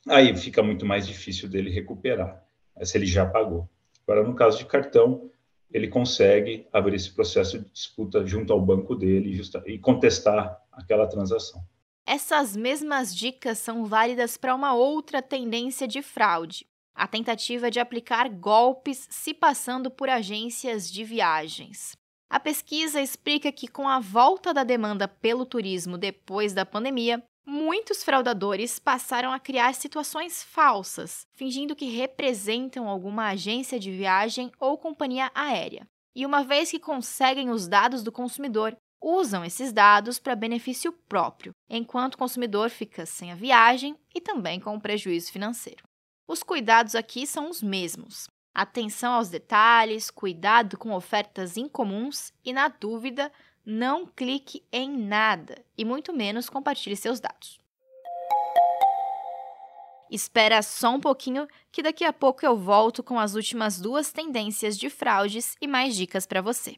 aí 0.07 0.37
fica 0.37 0.63
muito 0.63 0.85
mais 0.85 1.07
difícil 1.07 1.49
dele 1.49 1.71
recuperar, 1.71 2.45
né, 2.77 2.85
se 2.85 2.97
ele 2.99 3.07
já 3.07 3.25
pagou. 3.25 3.69
Agora, 4.07 4.27
no 4.27 4.35
caso 4.35 4.59
de 4.59 4.67
cartão, 4.67 5.31
ele 5.71 5.89
consegue 5.89 6.67
abrir 6.73 6.97
esse 6.97 7.13
processo 7.13 7.59
de 7.59 7.71
disputa 7.71 8.25
junto 8.25 8.53
ao 8.53 8.61
banco 8.61 8.95
dele 8.95 9.35
justa, 9.35 9.63
e 9.67 9.79
contestar 9.79 10.63
aquela 10.73 11.07
transação. 11.07 11.63
Essas 12.07 12.57
mesmas 12.57 13.15
dicas 13.15 13.59
são 13.59 13.85
válidas 13.85 14.39
para 14.39 14.55
uma 14.55 14.75
outra 14.75 15.21
tendência 15.21 15.87
de 15.87 16.01
fraude, 16.01 16.67
a 16.99 17.07
tentativa 17.07 17.71
de 17.71 17.79
aplicar 17.79 18.29
golpes 18.29 19.07
se 19.09 19.33
passando 19.33 19.91
por 19.91 20.11
agências 20.11 20.91
de 20.91 21.05
viagens. 21.05 21.97
A 22.29 22.41
pesquisa 22.41 23.01
explica 23.01 23.53
que, 23.53 23.69
com 23.69 23.89
a 23.89 24.01
volta 24.01 24.53
da 24.53 24.65
demanda 24.65 25.07
pelo 25.07 25.47
turismo 25.47 25.97
depois 25.97 26.53
da 26.53 26.67
pandemia, 26.67 27.23
muitos 27.47 28.05
fraudadores 28.05 28.79
passaram 28.79 29.33
a 29.33 29.39
criar 29.39 29.75
situações 29.75 30.43
falsas, 30.43 31.23
fingindo 31.35 31.77
que 31.77 31.87
representam 31.87 32.87
alguma 32.87 33.29
agência 33.29 33.79
de 33.79 33.91
viagem 33.91 34.53
ou 34.61 34.77
companhia 34.77 35.31
aérea. 35.35 35.87
E 36.15 36.27
uma 36.27 36.43
vez 36.43 36.71
que 36.71 36.79
conseguem 36.79 37.49
os 37.49 37.67
dados 37.67 38.03
do 38.03 38.13
consumidor, 38.13 38.77
usam 39.01 39.45
esses 39.45 39.73
dados 39.73 40.19
para 40.19 40.35
benefício 40.35 40.93
próprio, 41.09 41.53
enquanto 41.71 42.15
o 42.15 42.19
consumidor 42.19 42.69
fica 42.69 43.07
sem 43.07 43.33
a 43.33 43.37
viagem 43.37 43.97
e 44.15 44.21
também 44.21 44.61
com 44.61 44.75
o 44.75 44.81
prejuízo 44.81 45.33
financeiro. 45.33 45.88
Os 46.29 46.43
cuidados 46.43 46.95
aqui 46.95 47.27
são 47.27 47.49
os 47.49 47.63
mesmos. 47.63 48.29
Atenção 48.55 49.15
aos 49.15 49.31
detalhes, 49.31 50.11
cuidado 50.11 50.77
com 50.77 50.93
ofertas 50.93 51.57
incomuns 51.57 52.35
e, 52.45 52.53
na 52.53 52.69
dúvida, 52.69 53.33
não 53.65 54.07
clique 54.07 54.63
em 54.71 54.91
nada 54.91 55.65
e 55.77 55.87
muito 55.87 56.13
menos 56.13 56.51
compartilhe 56.51 56.97
seus 56.97 57.19
dados. 57.19 57.59
Espera 60.11 60.61
só 60.61 60.91
um 60.91 61.01
pouquinho 61.01 61.49
que 61.73 61.83
daqui 61.83 62.05
a 62.05 62.13
pouco 62.13 62.45
eu 62.45 62.59
volto 62.59 63.03
com 63.03 63.19
as 63.19 63.35
últimas 63.35 63.81
duas 63.81 64.13
tendências 64.13 64.77
de 64.77 64.91
fraudes 64.91 65.57
e 65.63 65.67
mais 65.67 65.97
dicas 65.97 66.27
para 66.27 66.43
você. 66.43 66.77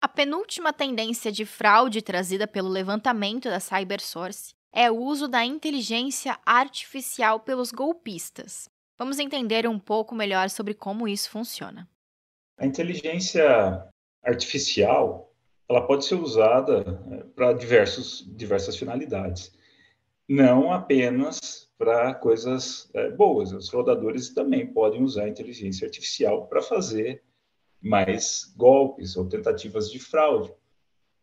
A 0.00 0.08
penúltima 0.08 0.72
tendência 0.72 1.30
de 1.30 1.44
fraude 1.44 2.02
trazida 2.02 2.48
pelo 2.48 2.68
levantamento 2.68 3.48
da 3.48 3.60
CyberSource 3.60 4.57
é 4.72 4.90
o 4.90 4.96
uso 4.96 5.28
da 5.28 5.44
inteligência 5.44 6.38
artificial 6.44 7.40
pelos 7.40 7.70
golpistas. 7.72 8.68
Vamos 8.98 9.18
entender 9.18 9.66
um 9.68 9.78
pouco 9.78 10.14
melhor 10.14 10.50
sobre 10.50 10.74
como 10.74 11.06
isso 11.06 11.30
funciona. 11.30 11.88
A 12.56 12.66
inteligência 12.66 13.88
artificial 14.22 15.28
ela 15.68 15.86
pode 15.86 16.06
ser 16.06 16.14
usada 16.14 17.00
é, 17.12 17.22
para 17.34 17.52
diversas 17.52 18.76
finalidades, 18.76 19.52
não 20.26 20.72
apenas 20.72 21.70
para 21.76 22.14
coisas 22.14 22.90
é, 22.94 23.10
boas. 23.10 23.52
Os 23.52 23.68
fraudadores 23.68 24.30
também 24.30 24.66
podem 24.66 25.02
usar 25.02 25.24
a 25.24 25.28
inteligência 25.28 25.86
artificial 25.86 26.46
para 26.46 26.62
fazer 26.62 27.22
mais 27.80 28.52
golpes 28.56 29.16
ou 29.16 29.28
tentativas 29.28 29.90
de 29.90 29.98
fraude. 29.98 30.52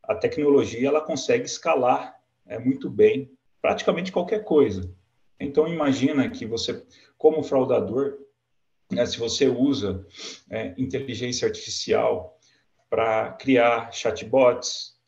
A 0.03 0.15
tecnologia 0.15 0.87
ela 0.87 1.01
consegue 1.01 1.45
escalar 1.45 2.15
é, 2.45 2.59
muito 2.59 2.89
bem 2.89 3.34
praticamente 3.65 4.11
qualquer 4.11 4.43
coisa. 4.43 4.93
Então, 5.39 5.67
imagina 5.67 6.29
que 6.29 6.45
você, 6.45 6.85
como 7.17 7.41
fraudador, 7.41 8.15
né, 8.91 9.03
se 9.07 9.17
você 9.17 9.47
usa 9.47 10.05
é, 10.51 10.75
inteligência 10.77 11.47
artificial 11.47 12.37
para 12.87 13.31
criar 13.31 13.91
chatbots 13.91 15.01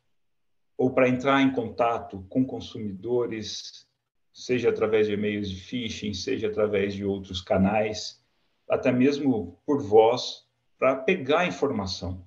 ou 0.76 0.90
para 0.90 1.08
entrar 1.08 1.40
em 1.44 1.52
contato 1.52 2.26
com 2.30 2.44
consumidores, 2.44 3.88
seja 4.34 4.70
através 4.70 5.06
de 5.06 5.14
e-mails 5.14 5.52
de 5.52 5.62
phishing, 5.62 6.16
seja 6.16 6.48
através 6.48 6.96
de 6.96 7.06
outros 7.06 7.42
canais, 7.42 8.20
até 8.68 8.92
mesmo 8.92 9.62
por 9.68 9.84
voz, 9.84 10.48
para 10.80 10.96
pegar 10.96 11.42
a 11.42 11.48
informação 11.48 12.26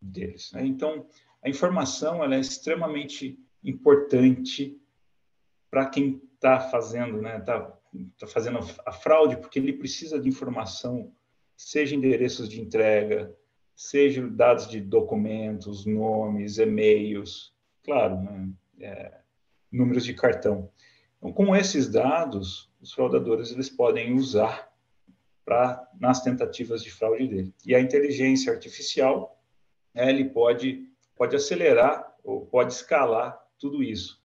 deles. 0.00 0.52
Né? 0.52 0.66
Então, 0.66 1.04
a 1.42 1.48
informação 1.48 2.22
ela 2.22 2.36
é 2.36 2.40
extremamente 2.40 3.36
importante 3.64 4.80
para 5.74 5.86
quem 5.86 6.22
está 6.36 6.60
fazendo, 6.60 7.20
né, 7.20 7.38
está 7.38 7.76
tá 8.16 8.28
fazendo 8.28 8.60
a 8.86 8.92
fraude, 8.92 9.36
porque 9.38 9.58
ele 9.58 9.72
precisa 9.72 10.20
de 10.20 10.28
informação, 10.28 11.12
seja 11.56 11.96
endereços 11.96 12.48
de 12.48 12.60
entrega, 12.60 13.36
seja 13.74 14.24
dados 14.24 14.68
de 14.68 14.80
documentos, 14.80 15.84
nomes, 15.84 16.58
e-mails, 16.58 17.52
claro, 17.82 18.22
né, 18.22 18.48
é, 18.78 19.18
números 19.72 20.04
de 20.04 20.14
cartão. 20.14 20.70
Então, 21.18 21.32
com 21.32 21.56
esses 21.56 21.90
dados, 21.90 22.70
os 22.80 22.92
fraudadores 22.92 23.50
eles 23.50 23.68
podem 23.68 24.14
usar 24.14 24.72
para 25.44 25.90
nas 25.98 26.22
tentativas 26.22 26.84
de 26.84 26.92
fraude 26.92 27.26
dele. 27.26 27.52
E 27.66 27.74
a 27.74 27.80
inteligência 27.80 28.52
artificial, 28.52 29.42
né, 29.92 30.08
ele 30.08 30.26
pode 30.26 30.88
pode 31.16 31.34
acelerar 31.34 32.14
ou 32.22 32.46
pode 32.46 32.72
escalar 32.72 33.44
tudo 33.58 33.82
isso. 33.82 34.23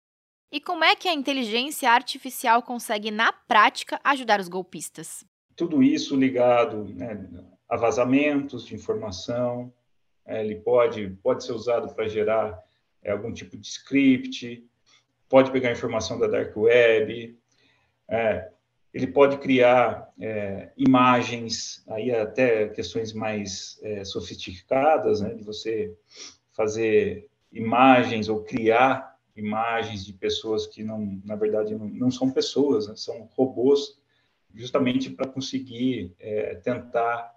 E 0.50 0.60
como 0.60 0.82
é 0.82 0.96
que 0.96 1.06
a 1.06 1.12
inteligência 1.12 1.90
artificial 1.90 2.62
consegue, 2.62 3.10
na 3.10 3.30
prática, 3.32 4.00
ajudar 4.02 4.40
os 4.40 4.48
golpistas? 4.48 5.22
Tudo 5.54 5.82
isso 5.82 6.16
ligado 6.16 6.84
né, 6.94 7.28
a 7.68 7.76
vazamentos 7.76 8.64
de 8.66 8.74
informação, 8.74 9.70
é, 10.24 10.42
ele 10.42 10.56
pode, 10.56 11.10
pode 11.22 11.44
ser 11.44 11.52
usado 11.52 11.94
para 11.94 12.08
gerar 12.08 12.58
é, 13.02 13.10
algum 13.10 13.30
tipo 13.30 13.58
de 13.58 13.66
script, 13.66 14.64
pode 15.28 15.50
pegar 15.50 15.70
informação 15.70 16.18
da 16.18 16.26
dark 16.26 16.56
web, 16.56 17.38
é, 18.08 18.50
ele 18.94 19.06
pode 19.06 19.36
criar 19.36 20.10
é, 20.18 20.72
imagens, 20.78 21.84
aí 21.88 22.10
até 22.10 22.68
questões 22.68 23.12
mais 23.12 23.78
é, 23.82 24.02
sofisticadas, 24.02 25.20
né, 25.20 25.34
de 25.34 25.44
você 25.44 25.94
fazer 26.52 27.28
imagens 27.52 28.30
ou 28.30 28.42
criar 28.42 29.17
imagens 29.38 30.04
de 30.04 30.12
pessoas 30.12 30.66
que 30.66 30.82
não, 30.82 31.20
na 31.24 31.36
verdade, 31.36 31.74
não, 31.74 31.88
não 31.88 32.10
são 32.10 32.30
pessoas, 32.30 32.88
né? 32.88 32.94
são 32.96 33.28
robôs, 33.36 33.98
justamente 34.54 35.10
para 35.10 35.28
conseguir 35.28 36.14
é, 36.18 36.54
tentar 36.56 37.34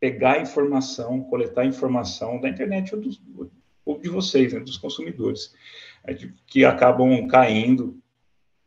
pegar 0.00 0.40
informação, 0.40 1.22
coletar 1.24 1.64
informação 1.64 2.40
da 2.40 2.48
internet 2.48 2.94
ou, 2.94 3.00
dos, 3.00 3.20
ou 3.84 3.98
de 3.98 4.08
vocês, 4.08 4.52
né? 4.52 4.60
dos 4.60 4.76
consumidores, 4.76 5.54
é, 6.04 6.14
que 6.46 6.64
acabam 6.64 7.26
caindo 7.28 8.00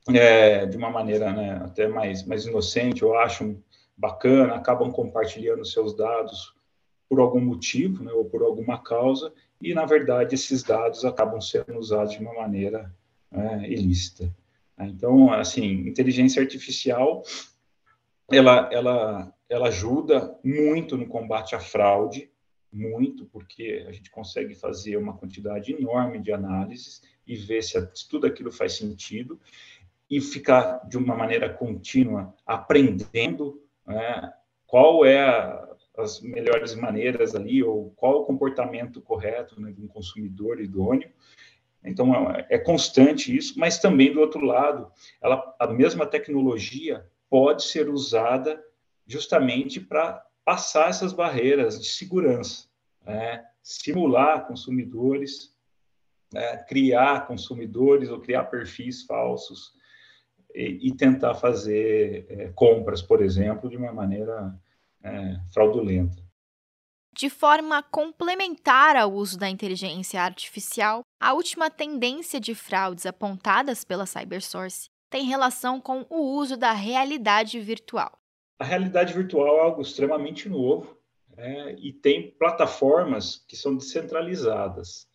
é, 0.08 0.66
de 0.66 0.78
uma 0.78 0.90
maneira 0.90 1.32
né, 1.32 1.62
até 1.64 1.88
mais, 1.88 2.26
mais 2.26 2.46
inocente, 2.46 3.04
ou 3.04 3.18
acham 3.18 3.62
bacana, 3.96 4.56
acabam 4.56 4.92
compartilhando 4.92 5.66
seus 5.66 5.96
dados 5.96 6.54
por 7.08 7.20
algum 7.20 7.42
motivo, 7.42 8.04
né, 8.04 8.12
ou 8.14 8.26
por 8.26 8.44
alguma 8.44 8.78
causa, 8.82 9.34
e, 9.62 9.74
na 9.74 9.86
verdade, 9.86 10.36
esses 10.36 10.64
dados 10.64 11.04
acabam 11.04 11.42
sendo 11.42 11.78
usados 11.78 12.14
de 12.14 12.20
uma 12.20 12.34
maneira 12.34 12.94
né, 13.32 13.70
ilícita. 13.70 14.34
Então, 14.80 15.34
assim, 15.34 15.88
inteligência 15.88 16.42
artificial, 16.42 17.24
ela, 18.32 18.70
ela, 18.72 19.34
ela 19.50 19.68
ajuda 19.68 20.38
muito 20.44 20.96
no 20.96 21.08
combate 21.08 21.56
à 21.56 21.60
fraude, 21.60 22.32
muito, 22.72 23.26
porque 23.26 23.86
a 23.88 23.92
gente 23.92 24.10
consegue 24.10 24.56
fazer 24.56 24.96
uma 24.96 25.18
quantidade 25.18 25.74
enorme 25.74 26.20
de 26.20 26.32
análises 26.32 27.02
e 27.28 27.36
ver 27.36 27.64
se, 27.64 27.74
se 27.94 28.08
tudo 28.08 28.28
aquilo 28.28 28.52
faz 28.52 28.74
sentido. 28.74 29.40
e 30.10 30.20
ficar 30.22 30.88
de 30.88 30.98
uma 30.98 31.16
maneira 31.16 31.54
contínua 31.54 32.34
aprendendo 32.46 33.62
né, 33.86 34.34
qual 34.66 35.06
é 35.06 35.22
a, 35.22 35.68
as 36.00 36.22
melhores 36.22 36.76
maneiras 36.76 37.36
ali 37.36 37.64
ou 37.64 37.92
qual 37.92 38.22
o 38.22 38.26
comportamento 38.26 39.02
correto 39.02 39.60
né, 39.60 39.72
de 39.72 39.82
um 39.82 39.88
consumidor 39.88 40.60
idôneo. 40.60 41.10
Então 41.84 42.14
é, 42.32 42.48
é 42.50 42.58
constante 42.58 43.36
isso, 43.36 43.60
mas 43.60 43.80
também 43.80 44.12
do 44.12 44.20
outro 44.20 44.46
lado, 44.46 44.92
ela, 45.22 45.56
a 45.60 45.68
mesma 45.68 46.06
tecnologia 46.06 47.06
pode 47.30 47.64
ser 47.64 47.90
usada 47.90 48.62
justamente 49.06 49.80
para 49.80 50.26
passar 50.44 50.90
essas 50.90 51.14
barreiras 51.14 51.80
de 51.80 51.88
segurança, 51.88 52.68
né? 53.06 53.46
simular 53.62 54.48
consumidores, 54.48 55.56
né? 56.34 56.58
criar 56.64 57.28
consumidores 57.28 58.10
ou 58.10 58.20
criar 58.20 58.46
perfis 58.46 59.04
falsos 59.04 59.74
e, 60.54 60.88
e 60.88 60.96
tentar 60.96 61.36
fazer 61.36 62.26
é, 62.30 62.52
compras, 62.56 63.02
por 63.02 63.22
exemplo, 63.22 63.70
de 63.70 63.78
uma 63.78 63.94
maneira 63.94 64.54
é, 65.04 65.36
fraudulenta. 65.54 66.24
De 67.12 67.30
forma 67.30 67.84
complementar 67.84 68.96
ao 68.96 69.12
uso 69.12 69.38
da 69.38 69.50
inteligência 69.50 70.22
artificial, 70.22 71.02
a 71.20 71.34
última 71.34 71.70
tendência 71.70 72.40
de 72.40 72.56
fraudes 72.56 73.06
apontadas 73.06 73.84
pela 73.84 74.06
CyberSource 74.06 74.90
tem 75.10 75.26
relação 75.26 75.82
com 75.82 76.06
o 76.10 76.38
uso 76.38 76.56
da 76.56 76.72
realidade 76.72 77.60
virtual. 77.60 78.18
A 78.60 78.64
realidade 78.64 79.14
virtual 79.14 79.58
é 79.58 79.62
algo 79.62 79.82
extremamente 79.82 80.48
novo 80.48 80.98
é, 81.36 81.74
e 81.80 81.92
tem 81.92 82.32
plataformas 82.32 83.44
que 83.48 83.56
são 83.56 83.76
descentralizadas. 83.76 85.08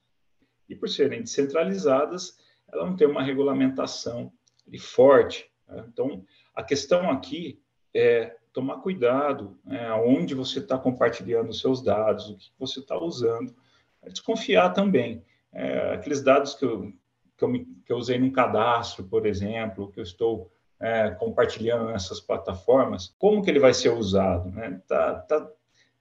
E 0.69 0.75
por 0.75 0.89
serem 0.89 1.21
descentralizadas, 1.21 2.37
ela 2.73 2.87
não 2.87 2.97
tem 2.97 3.07
uma 3.07 3.23
regulamentação 3.23 4.33
forte. 4.81 5.51
Né? 5.69 5.85
Então, 5.89 6.25
a 6.55 6.63
questão 6.63 7.11
aqui 7.11 7.63
é 7.95 8.37
tomar 8.55 8.77
cuidado 8.77 9.59
né, 9.65 9.89
você 10.35 10.61
está 10.61 10.79
compartilhando 10.79 11.51
os 11.51 11.61
seus 11.61 11.83
dados, 11.83 12.31
o 12.31 12.37
que 12.37 12.51
você 12.59 12.79
está 12.81 12.97
usando. 12.97 13.53
É 14.01 14.09
desconfiar 14.09 14.71
também. 14.71 15.23
É, 15.53 15.93
aqueles 15.93 16.23
dados 16.23 16.55
que 16.55 16.65
eu, 16.65 16.93
que, 17.37 17.45
eu 17.45 17.49
me, 17.49 17.65
que 17.85 17.93
eu 17.93 17.97
usei 17.97 18.19
num 18.19 18.31
cadastro, 18.31 19.05
por 19.05 19.27
exemplo, 19.27 19.91
que 19.91 19.99
eu 19.99 20.05
estou 20.05 20.51
é, 20.81 21.11
compartilhando 21.11 21.87
nessas 21.87 22.21
plataformas, 22.21 23.15
como 23.19 23.43
que 23.43 23.51
ele 23.51 23.59
vai 23.59 23.75
ser 23.75 23.91
usado? 23.91 24.51
Né? 24.51 24.81
Tá, 24.87 25.15
tá, 25.15 25.51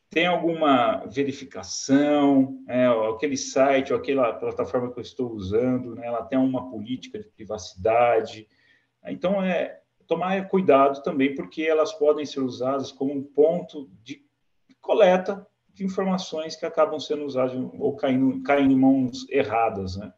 tem 0.10 0.28
alguma 0.28 1.06
verificação, 1.08 2.64
é, 2.68 2.86
aquele 3.16 3.36
site 3.36 3.92
ou 3.92 3.98
aquela 3.98 4.32
plataforma 4.32 4.92
que 4.92 5.00
eu 5.00 5.04
estou 5.04 5.32
usando, 5.32 5.96
né, 5.96 6.06
ela 6.06 6.24
tem 6.24 6.38
uma 6.38 6.70
política 6.70 7.18
de 7.18 7.28
privacidade. 7.30 8.48
Então, 9.06 9.42
é 9.44 9.80
tomar 10.08 10.48
cuidado 10.50 11.02
também, 11.04 11.36
porque 11.36 11.64
elas 11.64 11.94
podem 11.94 12.26
ser 12.26 12.42
usadas 12.42 12.92
como 12.92 13.14
um 13.14 13.24
ponto 13.24 13.90
de 14.04 14.24
coleta 14.82 15.48
de 15.74 15.84
informações 15.84 16.56
que 16.56 16.66
acabam 16.66 17.00
sendo 17.00 17.26
usadas 17.26 17.54
ou 17.80 17.96
caindo, 17.96 18.44
caindo 18.44 18.72
em 18.72 18.78
mãos 18.78 19.28
erradas, 19.30 19.96
né? 19.98 20.14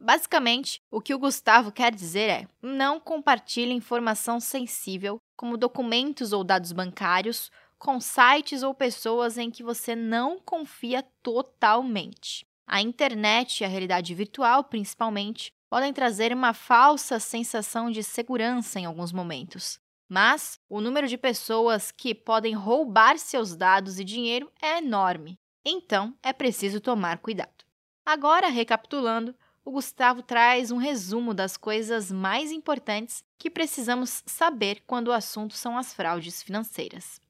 Basicamente, 0.00 0.80
o 0.90 1.00
que 1.00 1.14
o 1.14 1.18
Gustavo 1.18 1.72
quer 1.72 1.92
dizer 1.92 2.30
é: 2.30 2.48
não 2.62 3.00
compartilhe 3.00 3.72
informação 3.72 4.38
sensível, 4.38 5.18
como 5.36 5.56
documentos 5.56 6.32
ou 6.32 6.44
dados 6.44 6.72
bancários, 6.72 7.50
com 7.78 8.00
sites 8.00 8.62
ou 8.62 8.74
pessoas 8.74 9.38
em 9.38 9.50
que 9.50 9.62
você 9.62 9.96
não 9.96 10.38
confia 10.38 11.04
totalmente. 11.22 12.46
A 12.66 12.82
internet 12.82 13.60
e 13.60 13.64
a 13.64 13.68
realidade 13.68 14.14
virtual, 14.14 14.64
principalmente, 14.64 15.52
podem 15.68 15.92
trazer 15.92 16.32
uma 16.32 16.52
falsa 16.52 17.18
sensação 17.18 17.90
de 17.90 18.02
segurança 18.02 18.80
em 18.80 18.84
alguns 18.84 19.12
momentos. 19.12 19.80
Mas 20.08 20.58
o 20.68 20.80
número 20.80 21.06
de 21.06 21.18
pessoas 21.18 21.90
que 21.90 22.14
podem 22.14 22.54
roubar 22.54 23.18
seus 23.18 23.54
dados 23.54 24.00
e 24.00 24.04
dinheiro 24.04 24.50
é 24.60 24.78
enorme. 24.78 25.38
Então 25.64 26.14
é 26.22 26.32
preciso 26.32 26.80
tomar 26.80 27.18
cuidado. 27.18 27.64
Agora, 28.06 28.48
recapitulando, 28.48 29.34
o 29.64 29.70
Gustavo 29.70 30.22
traz 30.22 30.70
um 30.70 30.78
resumo 30.78 31.34
das 31.34 31.56
coisas 31.56 32.10
mais 32.10 32.50
importantes 32.50 33.22
que 33.38 33.50
precisamos 33.50 34.22
saber 34.24 34.82
quando 34.86 35.08
o 35.08 35.12
assunto 35.12 35.54
são 35.54 35.76
as 35.76 35.92
fraudes 35.92 36.42
financeiras 36.42 37.20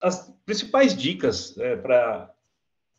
as 0.00 0.32
principais 0.44 0.96
dicas 0.96 1.56
é, 1.58 1.76
para 1.76 2.32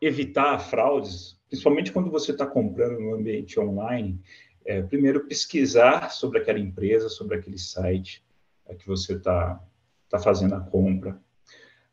evitar 0.02 0.60
fraudes, 0.60 1.38
principalmente 1.48 1.92
quando 1.92 2.12
você 2.12 2.32
está 2.32 2.46
comprando 2.46 3.00
no 3.00 3.16
ambiente 3.16 3.60
online, 3.60 4.20
é, 4.66 4.82
primeiro 4.82 5.26
pesquisar 5.26 6.10
sobre 6.12 6.40
aquela 6.40 6.60
empresa, 6.60 7.10
sobre 7.10 7.38
aquele 7.38 7.58
site 7.58 8.24
é, 8.66 8.76
que 8.76 8.88
você 8.88 9.14
está 9.14 9.62
tá 10.10 10.20
fazendo 10.20 10.56
a 10.56 10.60
compra, 10.60 11.20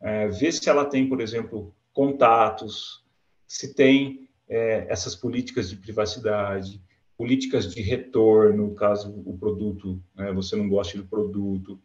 é, 0.00 0.29
ver 0.29 0.52
se 0.52 0.68
ela 0.68 0.85
tem, 0.85 1.09
por 1.09 1.20
exemplo, 1.20 1.74
contatos, 1.92 3.05
se 3.46 3.74
tem 3.74 4.29
é, 4.48 4.87
essas 4.88 5.14
políticas 5.14 5.70
de 5.70 5.76
privacidade, 5.76 6.83
políticas 7.16 7.72
de 7.72 7.81
retorno, 7.81 8.74
caso 8.74 9.22
o 9.24 9.37
produto, 9.38 10.02
né, 10.14 10.33
você 10.33 10.55
não 10.55 10.68
goste 10.68 10.98
do 10.98 11.07
produto, 11.07 11.81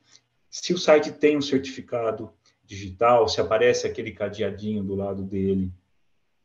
se 0.50 0.74
o 0.74 0.78
site 0.78 1.14
tem 1.14 1.38
um 1.38 1.42
certificado 1.42 2.34
digital, 2.66 3.28
se 3.28 3.40
aparece 3.40 3.88
aquele 3.88 4.12
cadeadinho 4.12 4.84
do 4.84 4.96
lado 4.96 5.24
dele. 5.24 5.72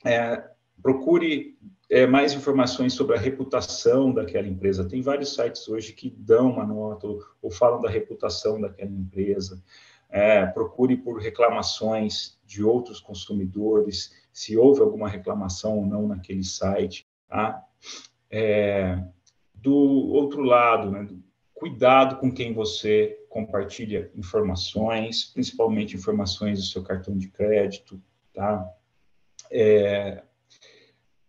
É, 0.04 0.42
procure 0.80 1.58
é, 1.88 2.06
mais 2.06 2.32
informações 2.32 2.94
sobre 2.94 3.16
a 3.16 3.20
reputação 3.20 4.12
daquela 4.12 4.46
empresa. 4.46 4.88
Tem 4.88 5.00
vários 5.00 5.34
sites 5.34 5.68
hoje 5.68 5.92
que 5.92 6.10
dão 6.10 6.50
uma 6.50 6.64
nota 6.66 7.06
ou, 7.40 7.50
falam 7.50 7.80
da 7.80 7.88
reputação 7.88 8.60
daquela 8.60 8.90
empresa. 8.90 9.62
É, 10.08 10.46
procure 10.46 10.96
por 10.96 11.20
reclamações 11.20 12.38
de 12.44 12.62
outros 12.62 13.00
consumidores, 13.00 14.14
se 14.32 14.56
houve 14.56 14.80
alguma 14.80 15.08
reclamação 15.08 15.78
ou 15.78 15.86
não 15.86 16.08
naquele 16.08 16.44
site. 16.44 17.06
Tá? 17.28 17.62
É, 18.30 19.02
do 19.54 19.74
outro 19.74 20.42
lado, 20.42 20.90
né, 20.90 21.08
cuidado 21.54 22.16
com 22.16 22.32
quem 22.32 22.52
você 22.52 23.18
compartilha 23.28 24.10
informações, 24.14 25.24
principalmente 25.24 25.96
informações 25.96 26.58
do 26.58 26.64
seu 26.64 26.82
cartão 26.82 27.16
de 27.16 27.28
crédito, 27.28 28.00
tá? 28.32 28.66
É, 29.50 30.22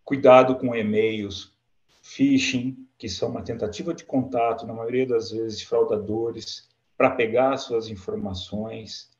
cuidado 0.08 0.56
com 0.56 0.74
e-mails, 0.74 1.52
phishing, 2.00 2.88
que 2.96 3.10
são 3.10 3.28
uma 3.28 3.42
tentativa 3.42 3.92
de 3.92 4.04
contato, 4.04 4.66
na 4.66 4.72
maioria 4.72 5.06
das 5.06 5.30
vezes 5.30 5.60
fraudadores, 5.60 6.66
para 6.96 7.10
pegar 7.10 7.58
suas 7.58 7.88
informações, 7.88 9.10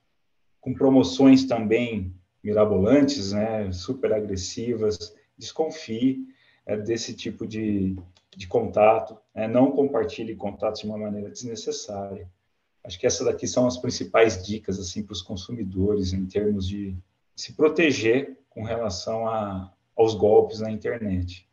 com 0.63 0.73
promoções 0.73 1.45
também 1.45 2.15
mirabolantes, 2.43 3.33
né, 3.33 3.71
super 3.71 4.15
agressivas. 4.15 5.15
Desconfie 5.37 6.27
é, 6.65 6.75
desse 6.75 7.15
tipo 7.15 7.47
de, 7.47 7.95
de 8.35 8.47
contato, 8.47 9.15
né? 9.35 9.47
não 9.47 9.73
compartilhe 9.73 10.35
contatos 10.35 10.81
de 10.81 10.87
uma 10.87 10.97
maneira 10.97 11.29
desnecessária. 11.29 12.27
Acho 12.83 12.99
que 12.99 13.07
essas 13.07 13.27
daqui 13.27 13.47
são 13.47 13.67
as 13.67 13.77
principais 13.77 14.43
dicas 14.43 14.81
assim 14.81 15.03
para 15.03 15.13
os 15.13 15.21
consumidores 15.21 16.15
em 16.15 16.25
termos 16.25 16.67
de 16.67 16.97
se 17.37 17.53
proteger 17.53 18.39
com 18.49 18.63
relação 18.63 19.29
a, 19.29 19.71
aos 19.99 20.15
golpes 20.15 20.61
na 20.61 20.71
internet. 20.71 21.47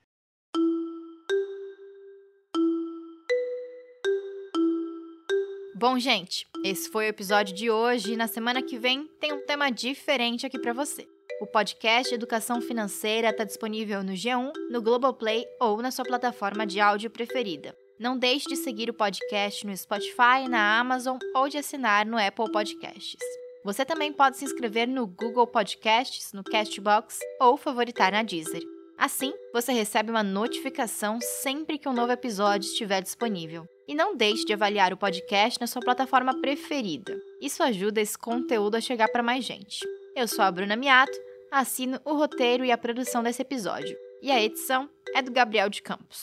Bom, 5.77 5.99
gente, 5.99 6.47
esse 6.63 6.89
foi 6.89 7.05
o 7.05 7.09
episódio 7.09 7.53
de 7.53 7.69
hoje 7.69 8.13
e 8.13 8.17
na 8.17 8.27
semana 8.27 8.61
que 8.61 8.77
vem 8.77 9.07
tem 9.19 9.33
um 9.33 9.45
tema 9.45 9.69
diferente 9.69 10.45
aqui 10.45 10.57
para 10.57 10.71
você. 10.71 11.05
O 11.41 11.45
podcast 11.45 12.13
Educação 12.13 12.61
Financeira 12.61 13.29
está 13.29 13.43
disponível 13.43 14.01
no 14.01 14.13
G1, 14.13 14.53
no 14.71 14.81
Globoplay 14.81 15.43
ou 15.59 15.81
na 15.81 15.91
sua 15.91 16.05
plataforma 16.05 16.65
de 16.65 16.79
áudio 16.79 17.09
preferida. 17.09 17.75
Não 17.99 18.17
deixe 18.17 18.47
de 18.47 18.55
seguir 18.55 18.89
o 18.89 18.93
podcast 18.93 19.67
no 19.67 19.75
Spotify, 19.75 20.47
na 20.49 20.79
Amazon 20.79 21.17
ou 21.35 21.49
de 21.49 21.57
assinar 21.57 22.05
no 22.05 22.17
Apple 22.17 22.51
Podcasts. 22.51 23.34
Você 23.65 23.83
também 23.83 24.13
pode 24.13 24.37
se 24.37 24.45
inscrever 24.45 24.87
no 24.87 25.07
Google 25.07 25.47
Podcasts, 25.47 26.31
no 26.33 26.43
Castbox 26.43 27.17
ou 27.41 27.57
favoritar 27.57 28.11
na 28.11 28.21
Deezer. 28.21 28.61
Assim, 28.95 29.33
você 29.51 29.73
recebe 29.73 30.11
uma 30.11 30.21
notificação 30.21 31.19
sempre 31.19 31.79
que 31.79 31.89
um 31.89 31.93
novo 31.93 32.11
episódio 32.11 32.67
estiver 32.67 33.01
disponível. 33.01 33.65
E 33.87 33.95
não 33.95 34.15
deixe 34.15 34.45
de 34.45 34.53
avaliar 34.53 34.93
o 34.93 34.97
podcast 34.97 35.59
na 35.59 35.65
sua 35.65 35.81
plataforma 35.81 36.39
preferida. 36.39 37.19
Isso 37.41 37.63
ajuda 37.63 37.99
esse 37.99 38.15
conteúdo 38.15 38.75
a 38.75 38.81
chegar 38.81 39.07
para 39.09 39.23
mais 39.23 39.43
gente. 39.43 39.79
Eu 40.15 40.27
sou 40.27 40.45
a 40.45 40.51
Bruna 40.51 40.75
Miato, 40.75 41.17
assino 41.51 41.99
o 42.05 42.13
roteiro 42.13 42.63
e 42.63 42.71
a 42.71 42.77
produção 42.77 43.23
desse 43.23 43.41
episódio. 43.41 43.97
E 44.21 44.31
a 44.31 44.41
edição 44.41 44.87
é 45.15 45.23
do 45.23 45.31
Gabriel 45.31 45.69
de 45.69 45.81
Campos. 45.81 46.21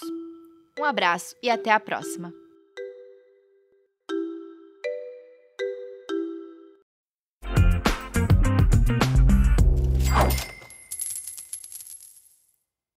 Um 0.78 0.84
abraço 0.84 1.34
e 1.42 1.50
até 1.50 1.72
a 1.72 1.80
próxima! 1.80 2.41